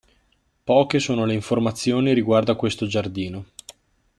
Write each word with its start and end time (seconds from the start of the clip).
Poche 0.63 0.97
sono 0.97 1.25
le 1.25 1.35
informazioni 1.35 2.13
riguardo 2.15 2.51
a 2.51 2.55
questo 2.55 2.87
giardino. 2.87 3.45